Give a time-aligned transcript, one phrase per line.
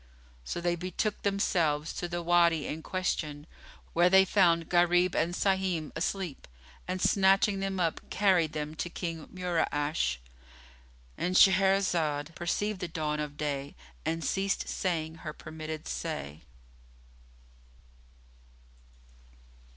[0.43, 3.45] So they betook themselves to the Wady in question,
[3.93, 6.47] where they found Gharib and Sahim asleep,
[6.87, 13.75] and, snatching them up, carried them to King Mura'ash.[FN#25]——And Shahrazad perceived the dawn of day
[14.03, 16.41] and ceased saying her permitted say.